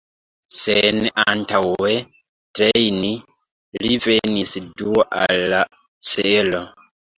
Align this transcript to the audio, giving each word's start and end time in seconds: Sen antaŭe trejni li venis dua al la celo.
Sen 0.59 1.01
antaŭe 1.33 1.91
trejni 2.61 3.13
li 3.85 3.93
venis 4.07 4.57
dua 4.83 5.07
al 5.21 5.47
la 5.55 5.63
celo. 6.13 6.67